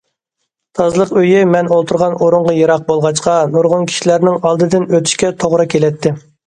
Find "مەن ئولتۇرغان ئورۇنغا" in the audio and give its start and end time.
1.49-2.57